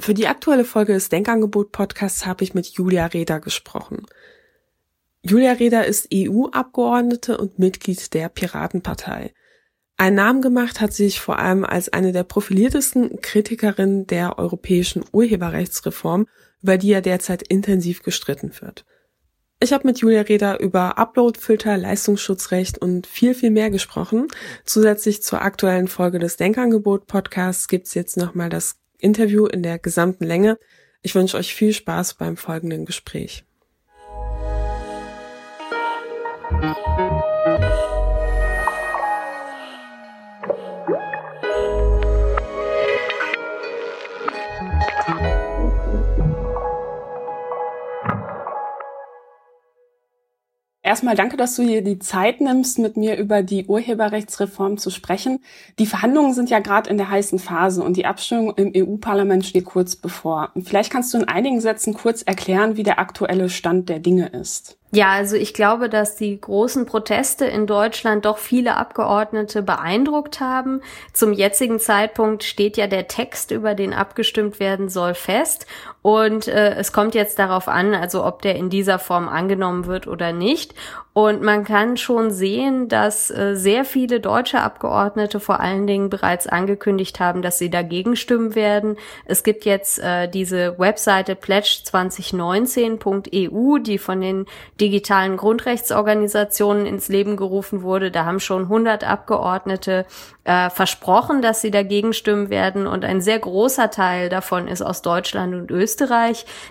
[0.00, 4.06] Für die aktuelle Folge des Denkangebot Podcasts habe ich mit Julia Reda gesprochen.
[5.22, 9.32] Julia Reda ist EU-Abgeordnete und Mitglied der Piratenpartei.
[9.96, 15.04] Ein Namen gemacht hat sie sich vor allem als eine der profiliertesten Kritikerinnen der europäischen
[15.10, 16.26] Urheberrechtsreform,
[16.62, 18.84] über die ja derzeit intensiv gestritten wird.
[19.60, 24.28] Ich habe mit Julia Reda über Uploadfilter, Leistungsschutzrecht und viel, viel mehr gesprochen.
[24.64, 30.24] Zusätzlich zur aktuellen Folge des Denkangebot Podcasts gibt's jetzt nochmal das Interview in der gesamten
[30.24, 30.58] Länge.
[31.02, 33.44] Ich wünsche euch viel Spaß beim folgenden Gespräch.
[50.88, 55.40] Erstmal danke, dass du hier die Zeit nimmst, mit mir über die Urheberrechtsreform zu sprechen.
[55.78, 59.66] Die Verhandlungen sind ja gerade in der heißen Phase und die Abstimmung im EU-Parlament steht
[59.66, 60.50] kurz bevor.
[60.64, 64.78] Vielleicht kannst du in einigen Sätzen kurz erklären, wie der aktuelle Stand der Dinge ist.
[64.90, 70.80] Ja, also ich glaube, dass die großen Proteste in Deutschland doch viele Abgeordnete beeindruckt haben.
[71.12, 75.66] Zum jetzigen Zeitpunkt steht ja der Text, über den abgestimmt werden soll, fest.
[76.00, 80.06] Und äh, es kommt jetzt darauf an, also ob der in dieser Form angenommen wird
[80.06, 80.74] oder nicht.
[81.12, 86.46] Und man kann schon sehen, dass äh, sehr viele deutsche Abgeordnete vor allen Dingen bereits
[86.46, 88.96] angekündigt haben, dass sie dagegen stimmen werden.
[89.24, 94.46] Es gibt jetzt äh, diese Webseite pledge2019.eu, die von den
[94.80, 98.12] digitalen Grundrechtsorganisationen ins Leben gerufen wurde.
[98.12, 100.06] Da haben schon 100 Abgeordnete
[100.44, 102.86] äh, versprochen, dass sie dagegen stimmen werden.
[102.86, 105.87] Und ein sehr großer Teil davon ist aus Deutschland und Österreich.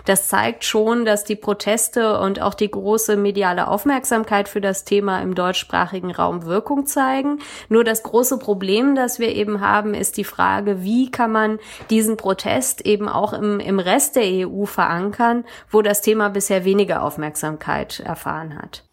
[0.04, 4.84] Das zeigt schon, dass die Proteste und auch die große mediale Aufmerksamkeit Aufmerksamkeit für das
[4.84, 7.38] Thema im deutschsprachigen Raum Wirkung zeigen.
[7.68, 11.58] Nur das große Problem, das wir eben haben, ist die Frage, wie kann man
[11.90, 17.02] diesen Protest eben auch im, im Rest der EU verankern, wo das Thema bisher weniger
[17.02, 18.84] Aufmerksamkeit erfahren hat.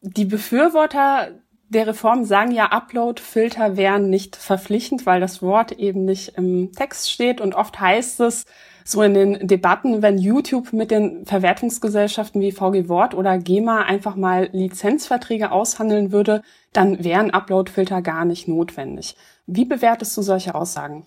[0.00, 1.28] Die Befürworter
[1.68, 7.10] der Reform sagen ja, Upload-Filter wären nicht verpflichtend, weil das Wort eben nicht im Text
[7.10, 8.44] steht und oft heißt es,
[8.84, 14.16] so in den Debatten, wenn YouTube mit den Verwertungsgesellschaften wie VG Wort oder GEMA einfach
[14.16, 19.16] mal Lizenzverträge aushandeln würde, dann wären Uploadfilter gar nicht notwendig.
[19.46, 21.04] Wie bewertest du solche Aussagen?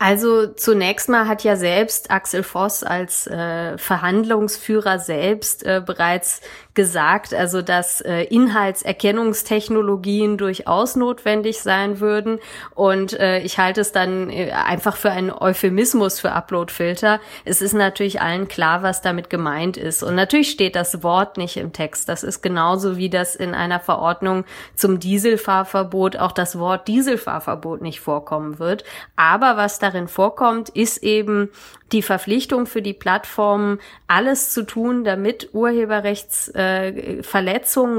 [0.00, 6.40] Also zunächst mal hat ja selbst Axel Voss als äh, Verhandlungsführer selbst äh, bereits
[6.78, 12.38] gesagt, also dass äh, Inhaltserkennungstechnologien durchaus notwendig sein würden.
[12.76, 17.18] Und äh, ich halte es dann äh, einfach für einen Euphemismus für Uploadfilter.
[17.44, 20.04] Es ist natürlich allen klar, was damit gemeint ist.
[20.04, 22.08] Und natürlich steht das Wort nicht im Text.
[22.08, 24.44] Das ist genauso wie das in einer Verordnung
[24.76, 28.84] zum Dieselfahrverbot auch das Wort Dieselfahrverbot nicht vorkommen wird.
[29.16, 31.50] Aber was darin vorkommt, ist eben
[31.92, 36.58] die Verpflichtung für die Plattformen, alles zu tun, damit Urheberrechtsverletzungen äh,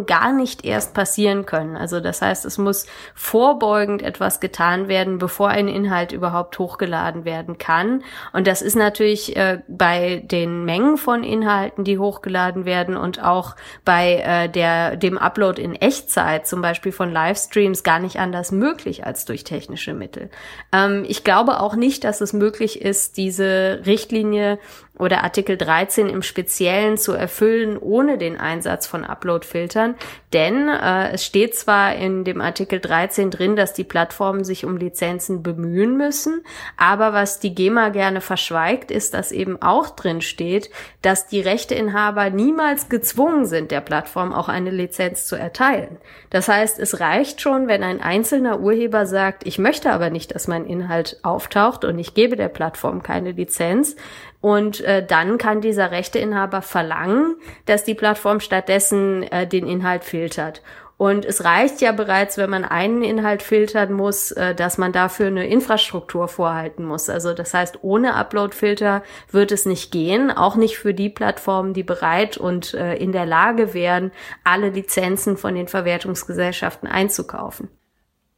[0.06, 1.78] gar nicht erst passieren können.
[1.78, 2.86] Also das heißt, es muss
[3.16, 8.04] vorbeugend etwas getan werden, bevor ein Inhalt überhaupt hochgeladen werden kann.
[8.34, 13.56] Und das ist natürlich äh, bei den Mengen von Inhalten, die hochgeladen werden und auch
[13.86, 19.06] bei äh, der, dem Upload in Echtzeit, zum Beispiel von Livestreams, gar nicht anders möglich
[19.06, 20.30] als durch technische Mittel.
[20.72, 24.60] Ähm, ich glaube auch nicht, dass es möglich ist, diese Richtlinie
[25.00, 29.96] oder Artikel 13 im Speziellen zu erfüllen ohne den Einsatz von Upload-Filtern.
[30.34, 34.76] Denn äh, es steht zwar in dem Artikel 13 drin, dass die Plattformen sich um
[34.76, 36.44] Lizenzen bemühen müssen,
[36.76, 40.70] aber was die GEMA gerne verschweigt, ist, dass eben auch drin steht,
[41.02, 45.98] dass die Rechteinhaber niemals gezwungen sind, der Plattform auch eine Lizenz zu erteilen.
[46.30, 50.50] Das heißt, es reicht schon, wenn ein einzelner Urheber sagt, ich möchte aber nicht, dass
[50.50, 53.96] mein Inhalt auftaucht und ich gebe der Plattform keine Lizenz,
[54.42, 57.36] und äh, dann kann dieser Rechteinhaber verlangen,
[57.66, 60.64] dass die Plattform stattdessen äh, den Inhalt filtert.
[60.98, 65.28] Und es reicht ja bereits, wenn man einen Inhalt filtern muss, äh, dass man dafür
[65.28, 67.08] eine Infrastruktur vorhalten muss.
[67.08, 71.84] Also das heißt, ohne Upload-Filter wird es nicht gehen, auch nicht für die Plattformen, die
[71.84, 74.12] bereit und äh, in der Lage wären,
[74.44, 77.70] alle Lizenzen von den Verwertungsgesellschaften einzukaufen.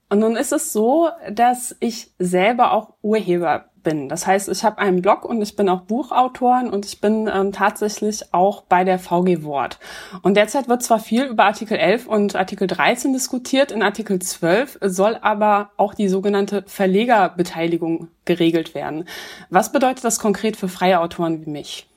[0.09, 4.09] Und nun ist es so, dass ich selber auch Urheber bin.
[4.09, 7.51] Das heißt, ich habe einen Blog und ich bin auch Buchautorin und ich bin ähm,
[7.51, 9.79] tatsächlich auch bei der VG Wort.
[10.21, 14.79] Und derzeit wird zwar viel über Artikel 11 und Artikel 13 diskutiert, in Artikel 12
[14.81, 19.05] soll aber auch die sogenannte Verlegerbeteiligung geregelt werden.
[19.49, 21.90] Was bedeutet das konkret für freie Autoren wie mich?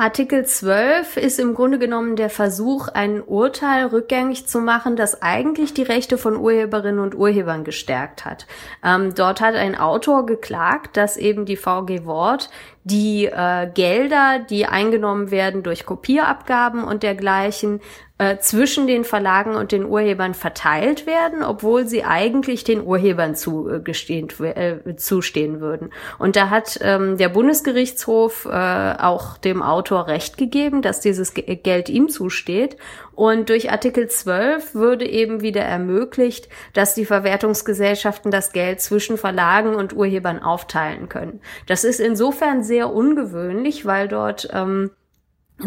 [0.00, 5.74] Artikel 12 ist im Grunde genommen der Versuch, ein Urteil rückgängig zu machen, das eigentlich
[5.74, 8.46] die Rechte von Urheberinnen und Urhebern gestärkt hat.
[8.82, 12.48] Ähm, dort hat ein Autor geklagt, dass eben die VG Wort
[12.82, 17.82] die äh, Gelder, die eingenommen werden durch Kopierabgaben und dergleichen,
[18.20, 24.28] äh, zwischen den Verlagen und den Urhebern verteilt werden, obwohl sie eigentlich den Urhebern zugestehen,
[24.42, 25.88] äh, zustehen würden.
[26.18, 31.88] Und da hat ähm, der Bundesgerichtshof äh, auch dem Autor Recht gegeben, dass dieses Geld
[31.88, 32.76] ihm zusteht.
[33.14, 39.74] Und durch Artikel 12 würde eben wieder ermöglicht, dass die Verwertungsgesellschaften das Geld zwischen Verlagen
[39.74, 41.40] und Urhebern aufteilen können.
[41.66, 44.90] Das ist insofern sehr ungewöhnlich, weil dort ähm,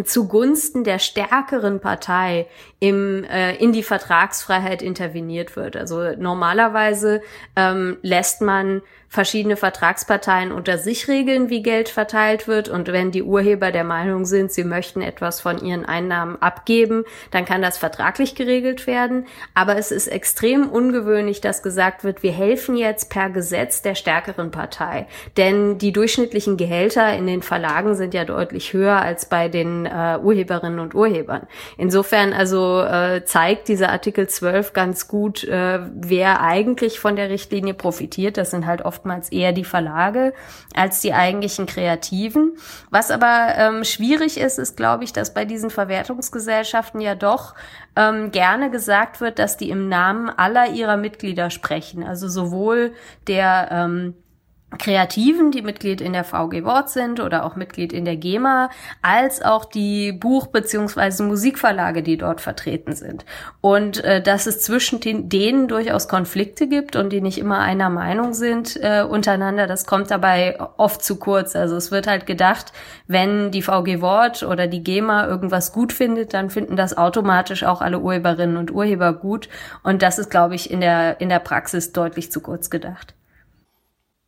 [0.03, 2.47] zugunsten der stärkeren Partei
[2.79, 5.75] im, äh, in die Vertragsfreiheit interveniert wird.
[5.75, 7.21] Also normalerweise
[7.55, 8.81] ähm, lässt man
[9.13, 12.67] verschiedene Vertragsparteien unter sich regeln, wie Geld verteilt wird.
[12.67, 17.45] Und wenn die Urheber der Meinung sind, sie möchten etwas von ihren Einnahmen abgeben, dann
[17.45, 19.27] kann das vertraglich geregelt werden.
[19.53, 24.49] Aber es ist extrem ungewöhnlich, dass gesagt wird, wir helfen jetzt per Gesetz der stärkeren
[24.49, 25.05] Partei.
[25.37, 30.17] Denn die durchschnittlichen Gehälter in den Verlagen sind ja deutlich höher als bei den äh,
[30.23, 31.45] Urheberinnen und Urhebern.
[31.77, 37.75] Insofern also äh, zeigt dieser Artikel 12 ganz gut, äh, wer eigentlich von der Richtlinie
[37.75, 38.37] profitiert.
[38.37, 40.33] Das sind halt oft oftmals eher die Verlage
[40.73, 42.53] als die eigentlichen Kreativen.
[42.89, 47.53] Was aber ähm, schwierig ist, ist, glaube ich, dass bei diesen Verwertungsgesellschaften ja doch
[47.97, 52.03] ähm, gerne gesagt wird, dass die im Namen aller ihrer Mitglieder sprechen.
[52.03, 52.93] Also sowohl
[53.27, 54.15] der ähm,
[54.77, 58.69] Kreativen, die Mitglied in der VG Wort sind oder auch Mitglied in der GEMA,
[59.01, 61.23] als auch die Buch- bzw.
[61.23, 63.25] Musikverlage, die dort vertreten sind.
[63.61, 67.89] Und äh, dass es zwischen den, denen durchaus Konflikte gibt und die nicht immer einer
[67.89, 71.55] Meinung sind äh, untereinander, das kommt dabei oft zu kurz.
[71.55, 72.73] Also es wird halt gedacht,
[73.07, 77.81] wenn die VG Wort oder die GEMA irgendwas gut findet, dann finden das automatisch auch
[77.81, 79.49] alle Urheberinnen und Urheber gut.
[79.83, 83.13] Und das ist, glaube ich, in der, in der Praxis deutlich zu kurz gedacht.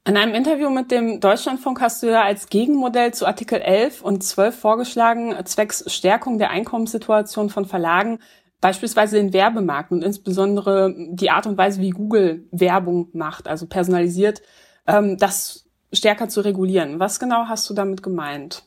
[0.08, 4.24] In einem Interview mit dem Deutschlandfunk hast du ja als Gegenmodell zu Artikel 11 und
[4.24, 8.20] 12 vorgeschlagen, zwecks Stärkung der Einkommenssituation von Verlagen,
[8.62, 14.44] beispielsweise den Werbemarkt und insbesondere die Art und Weise, wie Google Werbung macht, also personalisiert,
[14.86, 17.00] ähm, das stärker zu regulieren.
[17.00, 18.62] Was genau hast du damit gemeint?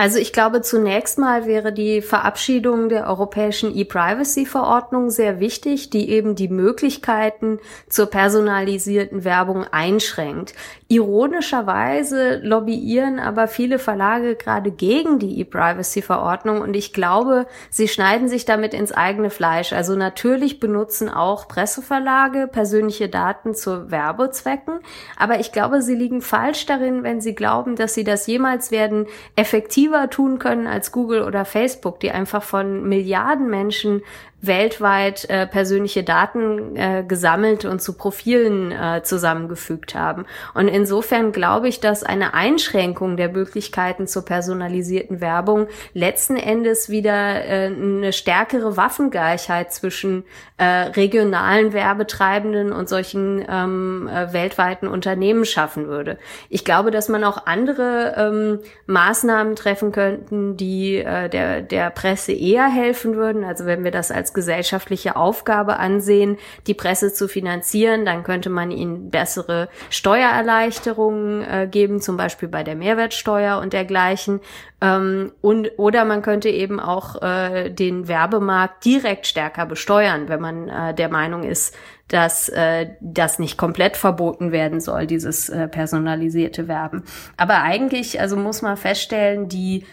[0.00, 6.36] Also ich glaube, zunächst mal wäre die Verabschiedung der europäischen E-Privacy-Verordnung sehr wichtig, die eben
[6.36, 7.58] die Möglichkeiten
[7.88, 10.54] zur personalisierten Werbung einschränkt.
[10.86, 18.44] Ironischerweise lobbyieren aber viele Verlage gerade gegen die E-Privacy-Verordnung und ich glaube, sie schneiden sich
[18.44, 19.72] damit ins eigene Fleisch.
[19.72, 24.78] Also natürlich benutzen auch Presseverlage persönliche Daten zu Werbezwecken,
[25.16, 29.06] aber ich glaube, sie liegen falsch darin, wenn sie glauben, dass sie das jemals werden
[29.34, 34.02] effektiv effektiver tun können als Google oder Facebook, die einfach von Milliarden Menschen
[34.40, 40.26] weltweit äh, persönliche Daten äh, gesammelt und zu Profilen äh, zusammengefügt haben.
[40.54, 47.44] Und insofern glaube ich, dass eine Einschränkung der Möglichkeiten zur personalisierten Werbung letzten Endes wieder
[47.44, 50.24] äh, eine stärkere Waffengleichheit zwischen
[50.56, 56.16] äh, regionalen Werbetreibenden und solchen ähm, äh, weltweiten Unternehmen schaffen würde.
[56.48, 62.32] Ich glaube, dass man auch andere ähm, Maßnahmen treffen könnten, die äh, der, der Presse
[62.32, 63.42] eher helfen würden.
[63.42, 66.36] Also wenn wir das als als gesellschaftliche Aufgabe ansehen,
[66.66, 72.62] die Presse zu finanzieren, dann könnte man ihnen bessere Steuererleichterungen äh, geben, zum Beispiel bei
[72.62, 74.40] der Mehrwertsteuer und dergleichen.
[74.80, 80.68] Ähm, und, oder man könnte eben auch äh, den Werbemarkt direkt stärker besteuern, wenn man
[80.68, 81.74] äh, der Meinung ist,
[82.08, 87.04] dass äh, das nicht komplett verboten werden soll, dieses äh, personalisierte Werben.
[87.36, 89.84] Aber eigentlich, also muss man feststellen, die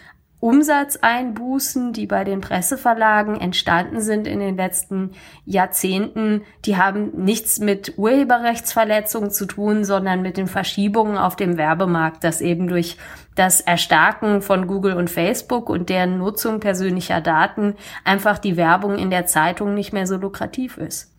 [0.46, 5.10] Umsatzeinbußen, die bei den Presseverlagen entstanden sind in den letzten
[5.44, 12.22] Jahrzehnten, die haben nichts mit Urheberrechtsverletzungen zu tun, sondern mit den Verschiebungen auf dem Werbemarkt,
[12.22, 12.96] das eben durch
[13.34, 17.74] das Erstarken von Google und Facebook und deren Nutzung persönlicher Daten
[18.04, 21.15] einfach die Werbung in der Zeitung nicht mehr so lukrativ ist.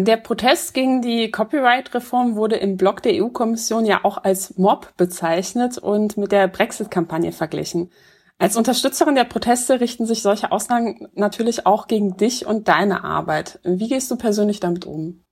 [0.00, 5.76] Der Protest gegen die Copyright-Reform wurde im Blog der EU-Kommission ja auch als Mob bezeichnet
[5.76, 7.90] und mit der Brexit-Kampagne verglichen.
[8.38, 13.58] Als Unterstützerin der Proteste richten sich solche Aussagen natürlich auch gegen dich und deine Arbeit.
[13.64, 15.24] Wie gehst du persönlich damit um?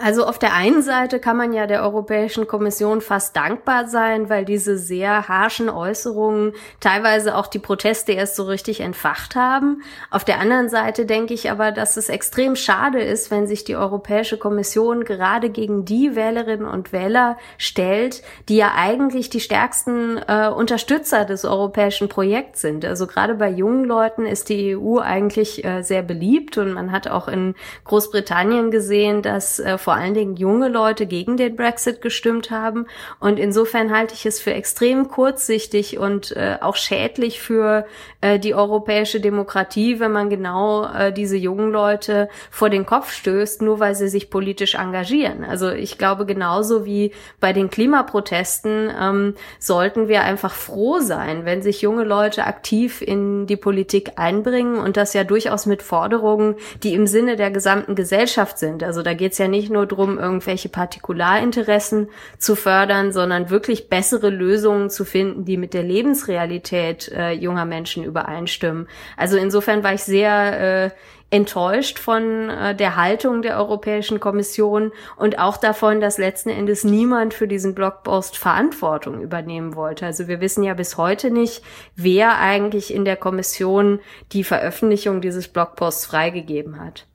[0.00, 4.44] Also auf der einen Seite kann man ja der Europäischen Kommission fast dankbar sein, weil
[4.44, 9.82] diese sehr harschen Äußerungen teilweise auch die Proteste erst so richtig entfacht haben.
[10.12, 13.74] Auf der anderen Seite denke ich aber, dass es extrem schade ist, wenn sich die
[13.74, 20.48] Europäische Kommission gerade gegen die Wählerinnen und Wähler stellt, die ja eigentlich die stärksten äh,
[20.48, 22.84] Unterstützer des europäischen Projekts sind.
[22.84, 27.08] Also gerade bei jungen Leuten ist die EU eigentlich äh, sehr beliebt und man hat
[27.08, 32.50] auch in Großbritannien gesehen, dass äh, vor allen Dingen junge Leute gegen den Brexit gestimmt
[32.50, 32.84] haben.
[33.20, 37.86] Und insofern halte ich es für extrem kurzsichtig und äh, auch schädlich für
[38.20, 43.62] äh, die europäische Demokratie, wenn man genau äh, diese jungen Leute vor den Kopf stößt,
[43.62, 45.42] nur weil sie sich politisch engagieren.
[45.42, 51.62] Also ich glaube, genauso wie bei den Klimaprotesten ähm, sollten wir einfach froh sein, wenn
[51.62, 56.92] sich junge Leute aktiv in die Politik einbringen und das ja durchaus mit Forderungen, die
[56.92, 58.82] im Sinne der gesamten Gesellschaft sind.
[58.82, 62.08] Also da geht es ja nicht nur nur drum, irgendwelche Partikularinteressen
[62.38, 68.04] zu fördern, sondern wirklich bessere Lösungen zu finden, die mit der Lebensrealität äh, junger Menschen
[68.04, 68.88] übereinstimmen.
[69.16, 70.90] Also insofern war ich sehr äh,
[71.30, 77.34] enttäuscht von äh, der Haltung der Europäischen Kommission und auch davon, dass letzten Endes niemand
[77.34, 80.06] für diesen Blogpost Verantwortung übernehmen wollte.
[80.06, 81.62] Also wir wissen ja bis heute nicht,
[81.94, 84.00] wer eigentlich in der Kommission
[84.32, 87.06] die Veröffentlichung dieses Blogposts freigegeben hat.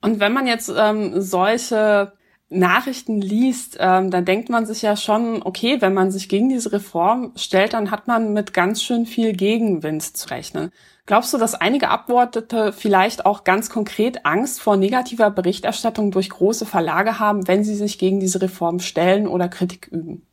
[0.00, 2.12] Und wenn man jetzt ähm, solche
[2.50, 6.72] Nachrichten liest, ähm, dann denkt man sich ja schon, okay, wenn man sich gegen diese
[6.72, 10.70] Reform stellt, dann hat man mit ganz schön viel Gegenwind zu rechnen.
[11.04, 16.66] Glaubst du, dass einige Abgeordnete vielleicht auch ganz konkret Angst vor negativer Berichterstattung durch große
[16.66, 20.26] Verlage haben, wenn sie sich gegen diese Reform stellen oder Kritik üben?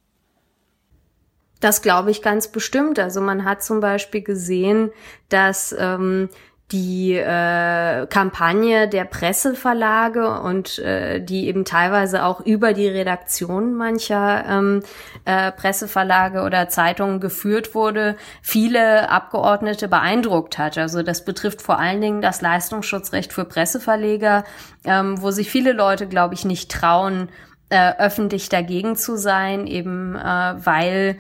[1.60, 3.00] Das glaube ich ganz bestimmt.
[3.00, 4.92] Also man hat zum Beispiel gesehen,
[5.30, 6.30] dass ähm,
[6.72, 14.46] die äh, Kampagne der Presseverlage und äh, die eben teilweise auch über die Redaktion mancher
[14.50, 14.84] ähm,
[15.26, 20.80] äh, Presseverlage oder Zeitungen geführt wurde, viele Abgeordnete beeindruckt hat.
[20.80, 24.44] Also das betrifft vor allen Dingen das Leistungsschutzrecht für Presseverleger,
[24.86, 27.30] ähm, wo sich viele Leute, glaube ich, nicht trauen,
[27.70, 30.20] äh, öffentlich dagegen zu sein, eben äh,
[30.66, 31.20] weil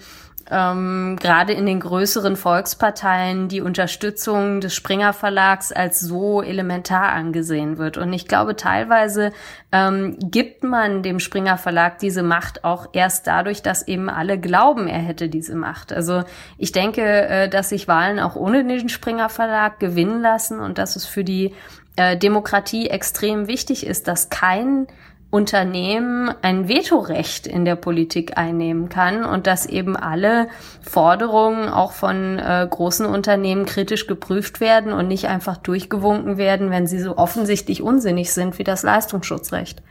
[0.51, 7.77] ähm, gerade in den größeren Volksparteien die Unterstützung des Springer Verlags als so elementar angesehen
[7.77, 7.97] wird.
[7.97, 9.31] Und ich glaube, teilweise
[9.71, 14.87] ähm, gibt man dem Springer Verlag diese Macht auch erst dadurch, dass eben alle glauben,
[14.87, 15.91] er hätte diese Macht.
[15.91, 16.23] Also
[16.57, 20.95] ich denke, äh, dass sich Wahlen auch ohne den Springer Verlag gewinnen lassen und dass
[20.95, 21.53] es für die
[21.95, 24.87] äh, Demokratie extrem wichtig ist, dass kein
[25.36, 30.48] Unternehmen ein Vetorecht in der Politik einnehmen kann und dass eben alle
[30.82, 36.88] Forderungen auch von äh, großen Unternehmen kritisch geprüft werden und nicht einfach durchgewunken werden, wenn
[36.88, 39.84] sie so offensichtlich unsinnig sind wie das Leistungsschutzrecht.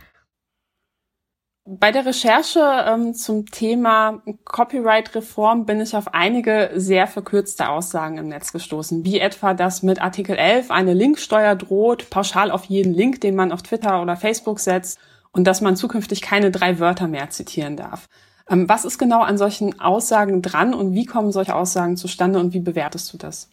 [1.66, 8.28] Bei der Recherche ähm, zum Thema Copyright-Reform bin ich auf einige sehr verkürzte Aussagen im
[8.28, 13.20] Netz gestoßen, wie etwa, dass mit Artikel 11 eine Linksteuer droht, pauschal auf jeden Link,
[13.20, 14.98] den man auf Twitter oder Facebook setzt
[15.34, 18.06] und dass man zukünftig keine drei Wörter mehr zitieren darf.
[18.48, 22.54] Ähm, was ist genau an solchen Aussagen dran und wie kommen solche Aussagen zustande und
[22.54, 23.50] wie bewertest du das?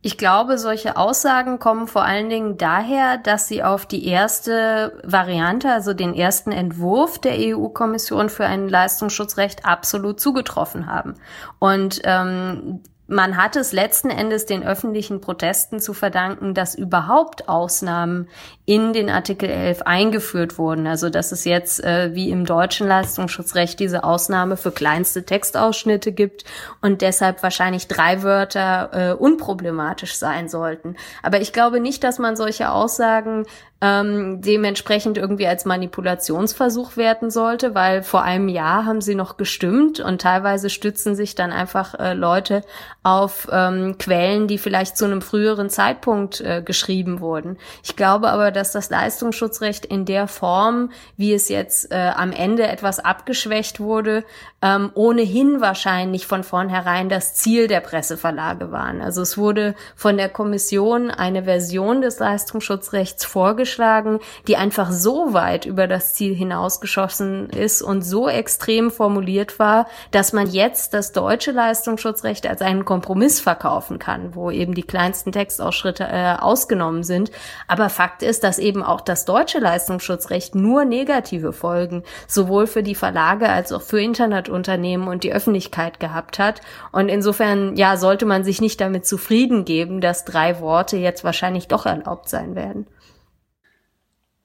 [0.00, 5.72] Ich glaube, solche Aussagen kommen vor allen Dingen daher, dass sie auf die erste Variante,
[5.72, 11.14] also den ersten Entwurf der EU-Kommission für ein Leistungsschutzrecht absolut zugetroffen haben.
[11.58, 18.28] Und ähm, man hat es letzten Endes den öffentlichen Protesten zu verdanken, dass überhaupt Ausnahmen
[18.68, 20.86] in den Artikel 11 eingeführt wurden.
[20.86, 26.44] Also dass es jetzt äh, wie im deutschen Leistungsschutzrecht diese Ausnahme für kleinste Textausschnitte gibt
[26.82, 30.96] und deshalb wahrscheinlich drei Wörter äh, unproblematisch sein sollten.
[31.22, 33.46] Aber ich glaube nicht, dass man solche Aussagen
[33.80, 40.00] ähm, dementsprechend irgendwie als Manipulationsversuch werten sollte, weil vor einem Jahr haben sie noch gestimmt
[40.00, 42.62] und teilweise stützen sich dann einfach äh, Leute
[43.04, 47.56] auf ähm, Quellen, die vielleicht zu einem früheren Zeitpunkt äh, geschrieben wurden.
[47.84, 52.66] Ich glaube aber, dass das Leistungsschutzrecht in der Form, wie es jetzt äh, am Ende
[52.66, 54.24] etwas abgeschwächt wurde,
[54.60, 59.00] ähm, ohnehin wahrscheinlich von vornherein das Ziel der Presseverlage waren.
[59.00, 65.64] Also es wurde von der Kommission eine Version des Leistungsschutzrechts vorgeschlagen, die einfach so weit
[65.64, 71.52] über das Ziel hinausgeschossen ist und so extrem formuliert war, dass man jetzt das deutsche
[71.52, 77.30] Leistungsschutzrecht als einen Kompromiss verkaufen kann, wo eben die kleinsten Textausschritte äh, ausgenommen sind.
[77.68, 82.94] Aber Fakt ist, dass eben auch das deutsche Leistungsschutzrecht nur negative Folgen sowohl für die
[82.94, 86.62] Verlage als auch für Internet Unternehmen und die Öffentlichkeit gehabt hat.
[86.90, 91.68] Und insofern, ja, sollte man sich nicht damit zufrieden geben, dass drei Worte jetzt wahrscheinlich
[91.68, 92.86] doch erlaubt sein werden.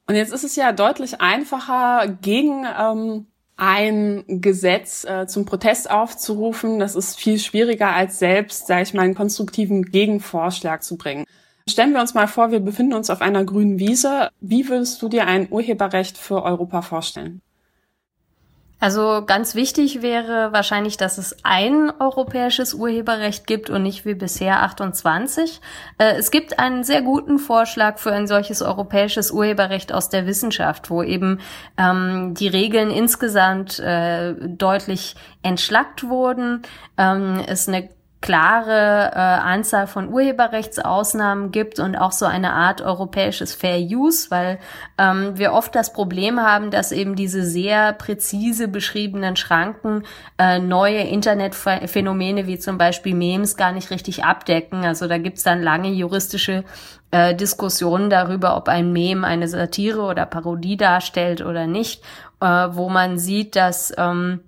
[0.05, 6.77] Und jetzt ist es ja deutlich einfacher, gegen ähm, ein Gesetz äh, zum Protest aufzurufen.
[6.77, 11.24] Das ist viel schwieriger, als selbst, sage ich mal, einen konstruktiven Gegenvorschlag zu bringen.
[11.67, 14.29] Stellen wir uns mal vor, wir befinden uns auf einer grünen Wiese.
[14.41, 17.41] Wie würdest du dir ein Urheberrecht für Europa vorstellen?
[18.84, 24.62] Also ganz wichtig wäre wahrscheinlich, dass es ein europäisches Urheberrecht gibt und nicht wie bisher
[24.62, 25.62] 28.
[26.00, 30.89] Äh, es gibt einen sehr guten Vorschlag für ein solches europäisches Urheberrecht aus der Wissenschaft,
[30.89, 31.39] wo eben
[31.77, 36.63] ähm, die Regeln insgesamt äh, deutlich entschlackt wurden,
[36.98, 37.88] ähm, es eine
[38.24, 44.60] klare äh, Anzahl von Urheberrechtsausnahmen gibt und auch so eine Art europäisches Fair Use, weil
[44.98, 50.03] ähm, wir oft das Problem haben, dass eben diese sehr präzise beschriebenen Schranken
[50.38, 54.86] äh, neue Internetphänomene wie zum Beispiel Memes gar nicht richtig abdecken.
[54.86, 56.63] Also da gibt's dann lange juristische
[57.12, 62.01] äh, Diskussionen darüber, ob ein Meme eine Satire oder Parodie darstellt oder nicht,
[62.39, 64.39] äh, wo man sieht, dass ähm,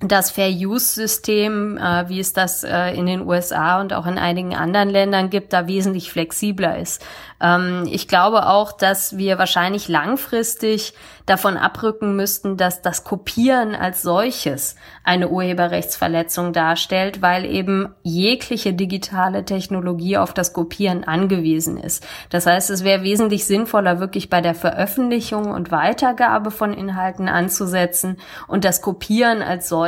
[0.00, 4.90] das Fair-Use-System, äh, wie es das äh, in den USA und auch in einigen anderen
[4.90, 7.02] Ländern gibt, da wesentlich flexibler ist.
[7.40, 10.92] Ähm, ich glaube auch, dass wir wahrscheinlich langfristig
[11.24, 19.44] davon abrücken müssten, dass das Kopieren als solches eine Urheberrechtsverletzung darstellt, weil eben jegliche digitale
[19.44, 22.06] Technologie auf das Kopieren angewiesen ist.
[22.28, 28.18] Das heißt, es wäre wesentlich sinnvoller, wirklich bei der Veröffentlichung und Weitergabe von Inhalten anzusetzen
[28.46, 29.85] und das Kopieren als solches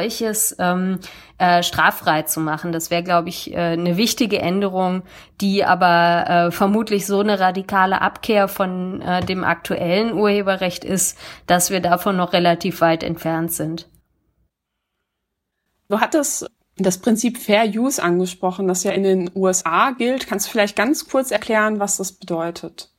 [0.58, 0.98] ähm,
[1.38, 2.72] äh, straffrei zu machen.
[2.72, 5.02] Das wäre, glaube ich, äh, eine wichtige Änderung,
[5.40, 11.70] die aber äh, vermutlich so eine radikale Abkehr von äh, dem aktuellen Urheberrecht ist, dass
[11.70, 13.88] wir davon noch relativ weit entfernt sind.
[15.88, 20.28] Du hattest das Prinzip Fair Use angesprochen, das ja in den USA gilt.
[20.28, 22.90] Kannst du vielleicht ganz kurz erklären, was das bedeutet?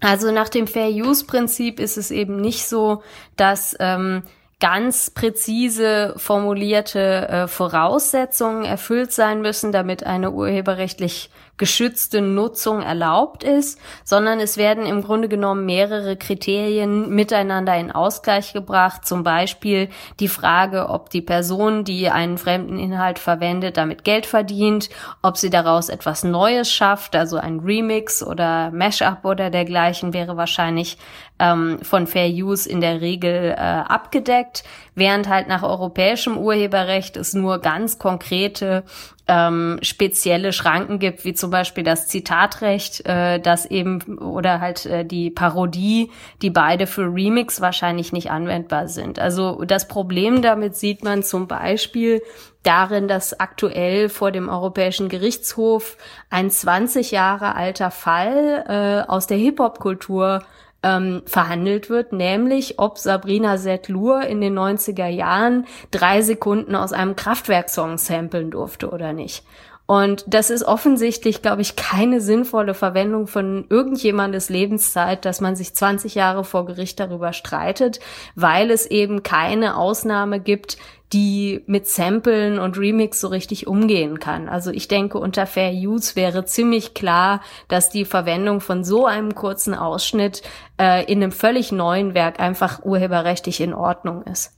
[0.00, 3.02] Also nach dem Fair Use Prinzip ist es eben nicht so,
[3.36, 4.24] dass ähm,
[4.62, 13.78] ganz präzise formulierte äh, Voraussetzungen erfüllt sein müssen, damit eine urheberrechtlich geschützte Nutzung erlaubt ist,
[14.04, 19.06] sondern es werden im Grunde genommen mehrere Kriterien miteinander in Ausgleich gebracht.
[19.06, 24.88] Zum Beispiel die Frage, ob die Person, die einen fremden Inhalt verwendet, damit Geld verdient,
[25.22, 30.96] ob sie daraus etwas Neues schafft, also ein Remix oder Mashup oder dergleichen wäre wahrscheinlich
[31.38, 34.64] ähm, von Fair Use in der Regel äh, abgedeckt,
[34.94, 38.84] während halt nach europäischem Urheberrecht es nur ganz konkrete
[39.28, 45.04] ähm, spezielle Schranken gibt, wie zum Beispiel das Zitatrecht, äh, das eben oder halt äh,
[45.04, 46.10] die Parodie,
[46.42, 49.18] die beide für Remix wahrscheinlich nicht anwendbar sind.
[49.18, 52.20] Also das Problem damit sieht man zum Beispiel
[52.62, 55.96] darin, dass aktuell vor dem Europäischen Gerichtshof
[56.30, 58.64] ein 20 Jahre alter Fall
[59.06, 60.42] äh, aus der Hip-Hop-Kultur
[60.82, 67.16] ähm, verhandelt wird, nämlich ob Sabrina Setlur in den 90er Jahren drei Sekunden aus einem
[67.16, 69.44] Kraftwerksong samplen durfte oder nicht.
[69.86, 75.74] Und das ist offensichtlich, glaube ich, keine sinnvolle Verwendung von irgendjemandes Lebenszeit, dass man sich
[75.74, 78.00] 20 Jahre vor Gericht darüber streitet,
[78.34, 80.78] weil es eben keine Ausnahme gibt,
[81.12, 84.48] die mit Samplen und Remix so richtig umgehen kann.
[84.48, 89.34] Also ich denke, unter Fair Use wäre ziemlich klar, dass die Verwendung von so einem
[89.34, 90.42] kurzen Ausschnitt
[90.80, 94.56] äh, in einem völlig neuen Werk einfach urheberrechtlich in Ordnung ist.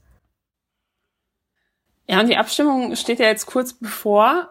[2.07, 4.49] Ja, und die Abstimmung steht ja jetzt kurz bevor.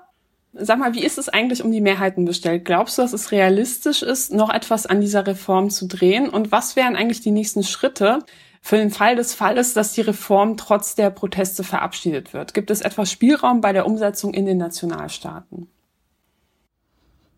[0.53, 2.65] Sag mal, wie ist es eigentlich um die Mehrheiten bestellt?
[2.65, 6.29] Glaubst du, dass es realistisch ist, noch etwas an dieser Reform zu drehen?
[6.29, 8.21] Und was wären eigentlich die nächsten Schritte,
[8.67, 12.55] für den Fall des Falles, dass die Reform trotz der Proteste verabschiedet wird?
[12.55, 15.69] Gibt es etwas Spielraum bei der Umsetzung in den Nationalstaaten?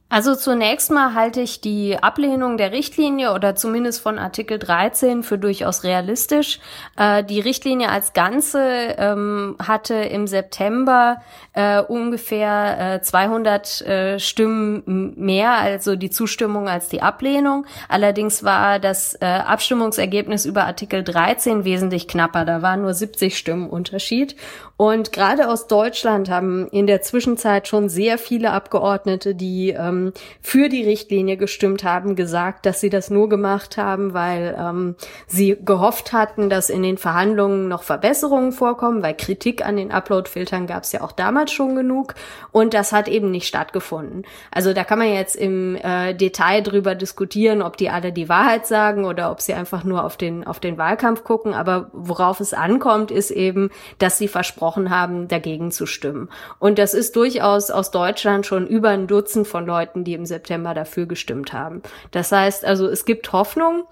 [0.09, 5.37] Also zunächst mal halte ich die Ablehnung der Richtlinie oder zumindest von Artikel 13 für
[5.37, 6.61] durchaus realistisch.
[6.97, 8.61] Äh, die Richtlinie als Ganze
[8.99, 11.23] ähm, hatte im September
[11.55, 17.67] äh, ungefähr äh, 200 äh, Stimmen mehr, also die Zustimmung als die Ablehnung.
[17.89, 22.45] Allerdings war das äh, Abstimmungsergebnis über Artikel 13 wesentlich knapper.
[22.45, 24.37] Da waren nur 70 Stimmen Unterschied.
[24.77, 29.96] Und gerade aus Deutschland haben in der Zwischenzeit schon sehr viele Abgeordnete, die ähm,
[30.41, 35.57] für die Richtlinie gestimmt haben, gesagt, dass sie das nur gemacht haben, weil ähm, sie
[35.65, 40.85] gehofft hatten, dass in den Verhandlungen noch Verbesserungen vorkommen, weil Kritik an den Upload-Filtern gab
[40.85, 42.15] es ja auch damals schon genug.
[42.53, 44.25] Und das hat eben nicht stattgefunden.
[44.51, 48.67] Also da kann man jetzt im äh, Detail drüber diskutieren, ob die alle die Wahrheit
[48.67, 51.55] sagen oder ob sie einfach nur auf den, auf den Wahlkampf gucken.
[51.55, 56.29] Aber worauf es ankommt, ist eben, dass sie versprochen haben, dagegen zu stimmen.
[56.59, 60.75] Und das ist durchaus aus Deutschland schon über ein Dutzend von Leuten, die im September
[60.75, 61.83] dafür gestimmt haben.
[62.11, 63.85] Das heißt also, es gibt Hoffnung.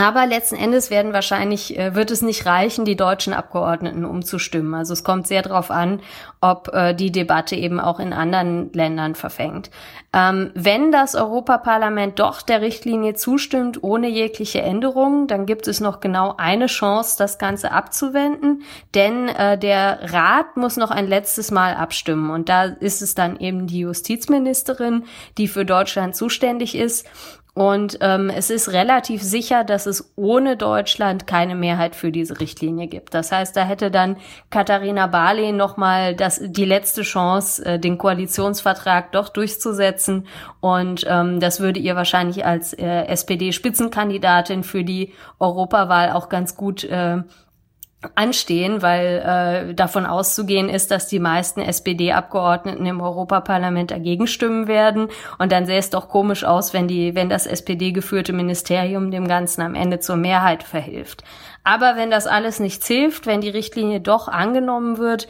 [0.00, 4.72] Aber letzten Endes werden wahrscheinlich, äh, wird es nicht reichen, die deutschen Abgeordneten umzustimmen.
[4.72, 6.00] Also es kommt sehr darauf an,
[6.40, 9.70] ob äh, die Debatte eben auch in anderen Ländern verfängt.
[10.14, 16.00] Ähm, wenn das Europaparlament doch der Richtlinie zustimmt, ohne jegliche Änderungen, dann gibt es noch
[16.00, 18.62] genau eine Chance, das Ganze abzuwenden.
[18.94, 22.30] Denn äh, der Rat muss noch ein letztes Mal abstimmen.
[22.30, 25.04] Und da ist es dann eben die Justizministerin,
[25.36, 27.06] die für Deutschland zuständig ist.
[27.60, 32.86] Und ähm, es ist relativ sicher, dass es ohne Deutschland keine Mehrheit für diese Richtlinie
[32.86, 33.12] gibt.
[33.12, 34.16] Das heißt, da hätte dann
[34.48, 40.26] Katharina Barley nochmal das, die letzte Chance, äh, den Koalitionsvertrag doch durchzusetzen.
[40.60, 46.84] Und ähm, das würde ihr wahrscheinlich als äh, SPD-Spitzenkandidatin für die Europawahl auch ganz gut
[46.84, 47.18] äh,
[48.14, 55.08] anstehen, weil äh, davon auszugehen ist, dass die meisten SPD-Abgeordneten im Europaparlament dagegen stimmen werden.
[55.38, 59.60] Und dann sähe es doch komisch aus, wenn die, wenn das SPD-geführte Ministerium dem Ganzen
[59.60, 61.24] am Ende zur Mehrheit verhilft.
[61.62, 65.28] Aber wenn das alles nichts hilft, wenn die Richtlinie doch angenommen wird,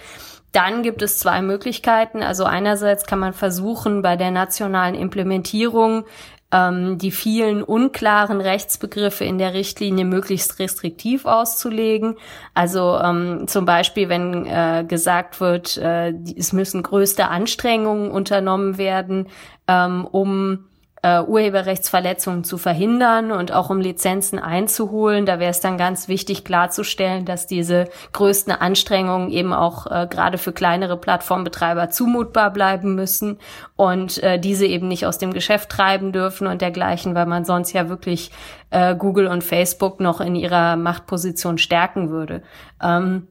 [0.53, 2.23] dann gibt es zwei Möglichkeiten.
[2.23, 6.05] Also einerseits kann man versuchen, bei der nationalen Implementierung
[6.53, 12.17] ähm, die vielen unklaren Rechtsbegriffe in der Richtlinie möglichst restriktiv auszulegen.
[12.55, 19.29] Also ähm, zum Beispiel, wenn äh, gesagt wird, äh, es müssen größte Anstrengungen unternommen werden,
[19.69, 20.70] ähm, um
[21.03, 25.25] äh, Urheberrechtsverletzungen zu verhindern und auch um Lizenzen einzuholen.
[25.25, 30.37] Da wäre es dann ganz wichtig klarzustellen, dass diese größten Anstrengungen eben auch äh, gerade
[30.37, 33.39] für kleinere Plattformbetreiber zumutbar bleiben müssen
[33.77, 37.73] und äh, diese eben nicht aus dem Geschäft treiben dürfen und dergleichen, weil man sonst
[37.73, 38.31] ja wirklich
[38.69, 42.43] äh, Google und Facebook noch in ihrer Machtposition stärken würde.
[42.83, 43.27] Ähm,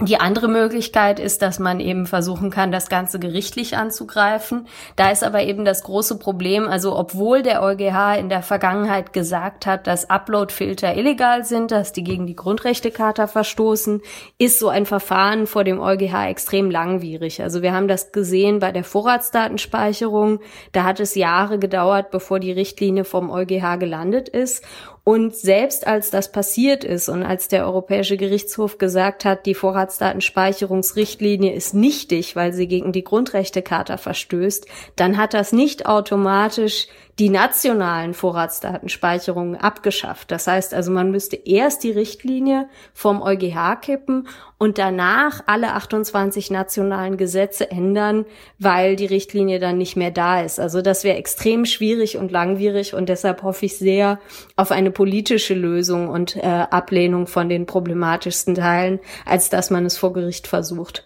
[0.00, 4.66] die andere Möglichkeit ist, dass man eben versuchen kann, das Ganze gerichtlich anzugreifen.
[4.96, 9.66] Da ist aber eben das große Problem, also obwohl der EuGH in der Vergangenheit gesagt
[9.66, 14.02] hat, dass Uploadfilter illegal sind, dass die gegen die Grundrechtecharta verstoßen,
[14.36, 17.40] ist so ein Verfahren vor dem EuGH extrem langwierig.
[17.40, 20.40] Also wir haben das gesehen bei der Vorratsdatenspeicherung.
[20.72, 24.64] Da hat es Jahre gedauert, bevor die Richtlinie vom EuGH gelandet ist.
[25.04, 31.52] Und selbst als das passiert ist und als der Europäische Gerichtshof gesagt hat, die Vorratsdatenspeicherungsrichtlinie
[31.52, 36.88] ist nichtig, weil sie gegen die Grundrechtecharta verstößt, dann hat das nicht automatisch
[37.18, 40.30] die nationalen Vorratsdatenspeicherungen abgeschafft.
[40.30, 44.26] Das heißt also, man müsste erst die Richtlinie vom EuGH kippen
[44.64, 48.24] und danach alle 28 nationalen Gesetze ändern,
[48.58, 50.58] weil die Richtlinie dann nicht mehr da ist.
[50.58, 54.18] Also das wäre extrem schwierig und langwierig und deshalb hoffe ich sehr
[54.56, 59.98] auf eine politische Lösung und äh, Ablehnung von den problematischsten Teilen, als dass man es
[59.98, 61.04] vor Gericht versucht.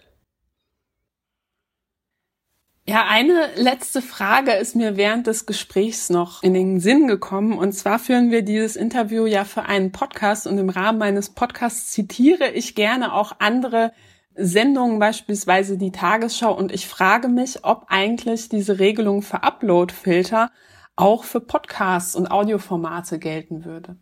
[2.89, 7.55] Ja, eine letzte Frage ist mir während des Gesprächs noch in den Sinn gekommen.
[7.55, 11.91] Und zwar führen wir dieses Interview ja für einen Podcast und im Rahmen meines Podcasts
[11.91, 13.93] zitiere ich gerne auch andere
[14.33, 16.51] Sendungen, beispielsweise die Tagesschau.
[16.51, 20.49] Und ich frage mich, ob eigentlich diese Regelung für Upload-Filter
[20.95, 23.97] auch für Podcasts und Audioformate gelten würde.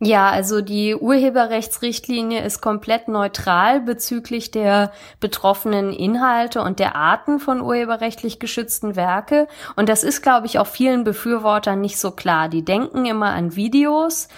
[0.00, 7.60] Ja, also die Urheberrechtsrichtlinie ist komplett neutral bezüglich der betroffenen Inhalte und der Arten von
[7.60, 9.48] urheberrechtlich geschützten Werke.
[9.74, 12.48] Und das ist, glaube ich, auch vielen Befürwortern nicht so klar.
[12.48, 14.28] Die denken immer an Videos,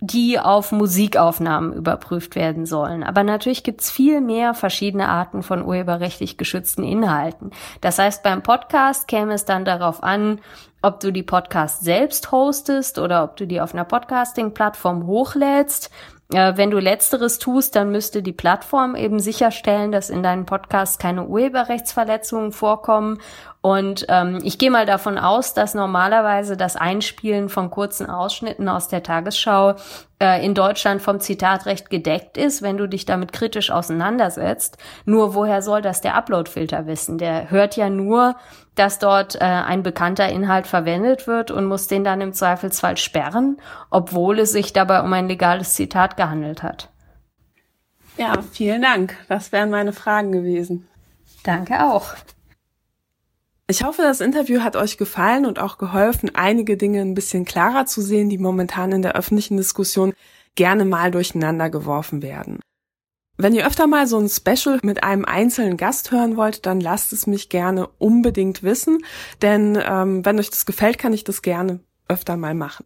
[0.00, 3.04] die auf Musikaufnahmen überprüft werden sollen.
[3.04, 7.50] Aber natürlich gibt's viel mehr verschiedene Arten von urheberrechtlich geschützten Inhalten.
[7.82, 10.40] Das heißt, beim Podcast käme es dann darauf an,
[10.82, 15.90] ob du die Podcast selbst hostest oder ob du die auf einer Podcasting-Plattform hochlädst.
[16.32, 20.98] Äh, wenn du letzteres tust, dann müsste die Plattform eben sicherstellen, dass in deinen Podcasts
[20.98, 23.18] keine Urheberrechtsverletzungen vorkommen
[23.62, 28.88] und ähm, ich gehe mal davon aus, dass normalerweise das Einspielen von kurzen Ausschnitten aus
[28.88, 29.76] der Tagesschau
[30.22, 34.78] äh, in Deutschland vom Zitatrecht gedeckt ist, wenn du dich damit kritisch auseinandersetzt.
[35.04, 37.18] Nur woher soll das der Uploadfilter wissen?
[37.18, 38.36] Der hört ja nur,
[38.76, 43.56] dass dort äh, ein bekannter Inhalt verwendet wird und muss den dann im Zweifelsfall sperren,
[43.90, 46.88] obwohl es sich dabei um ein legales Zitat gehandelt hat.
[48.16, 49.16] Ja, vielen Dank.
[49.28, 50.86] Das wären meine Fragen gewesen.
[51.42, 52.14] Danke auch.
[53.72, 57.86] Ich hoffe, das Interview hat euch gefallen und auch geholfen, einige Dinge ein bisschen klarer
[57.86, 60.12] zu sehen, die momentan in der öffentlichen Diskussion
[60.56, 62.60] gerne mal durcheinander geworfen werden.
[63.38, 67.14] Wenn ihr öfter mal so ein Special mit einem einzelnen Gast hören wollt, dann lasst
[67.14, 68.98] es mich gerne unbedingt wissen,
[69.40, 72.84] denn ähm, wenn euch das gefällt, kann ich das gerne öfter mal machen.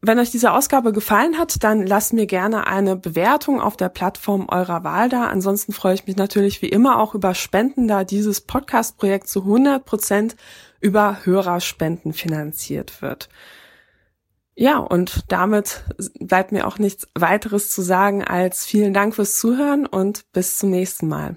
[0.00, 4.46] Wenn euch diese Ausgabe gefallen hat, dann lasst mir gerne eine Bewertung auf der Plattform
[4.48, 5.26] eurer Wahl da.
[5.26, 9.84] Ansonsten freue ich mich natürlich wie immer auch über Spenden, da dieses Podcast-Projekt zu 100
[9.84, 10.36] Prozent
[10.80, 13.28] über Hörerspenden finanziert wird.
[14.54, 15.82] Ja, und damit
[16.20, 20.70] bleibt mir auch nichts weiteres zu sagen als vielen Dank fürs Zuhören und bis zum
[20.70, 21.36] nächsten Mal.